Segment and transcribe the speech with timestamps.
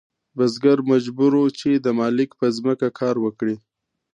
[0.37, 3.55] بزګر مجبور و چې د مالک په ځمکه کار وکړي.